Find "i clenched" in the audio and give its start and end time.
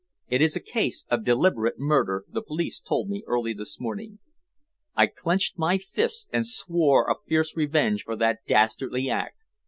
4.95-5.59